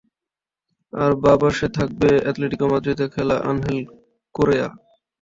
আর 0.93 1.11
বাঁ 1.21 1.35
পাশে 1.41 1.67
থাকবে 1.77 2.09
অ্যাটলেটিকো 2.23 2.65
মাদ্রিদে 2.71 3.07
খেলা 3.13 3.35
আনহেল 3.49 3.79
কোরেয়া। 4.35 4.67